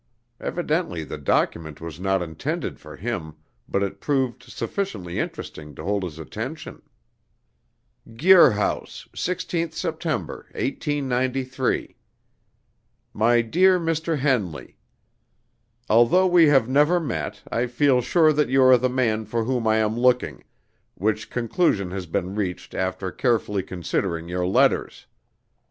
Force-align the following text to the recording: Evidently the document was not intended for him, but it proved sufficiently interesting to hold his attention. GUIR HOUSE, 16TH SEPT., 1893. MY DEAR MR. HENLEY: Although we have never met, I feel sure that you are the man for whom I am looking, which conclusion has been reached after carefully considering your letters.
Evidently 0.39 1.03
the 1.03 1.19
document 1.19 1.79
was 1.79 1.99
not 1.99 2.23
intended 2.23 2.79
for 2.79 2.95
him, 2.95 3.35
but 3.69 3.83
it 3.83 4.01
proved 4.01 4.41
sufficiently 4.41 5.19
interesting 5.19 5.75
to 5.75 5.83
hold 5.83 6.01
his 6.01 6.17
attention. 6.17 6.81
GUIR 8.15 8.49
HOUSE, 8.53 9.07
16TH 9.15 9.73
SEPT., 9.75 10.05
1893. 10.07 11.95
MY 13.13 13.41
DEAR 13.43 13.79
MR. 13.79 14.17
HENLEY: 14.17 14.75
Although 15.87 16.25
we 16.25 16.47
have 16.47 16.67
never 16.67 16.99
met, 16.99 17.43
I 17.51 17.67
feel 17.67 18.01
sure 18.01 18.33
that 18.33 18.49
you 18.49 18.63
are 18.63 18.79
the 18.79 18.89
man 18.89 19.25
for 19.27 19.43
whom 19.43 19.67
I 19.67 19.75
am 19.77 19.95
looking, 19.95 20.43
which 20.95 21.29
conclusion 21.29 21.91
has 21.91 22.07
been 22.07 22.33
reached 22.33 22.73
after 22.73 23.11
carefully 23.11 23.61
considering 23.61 24.27
your 24.27 24.47
letters. 24.47 25.05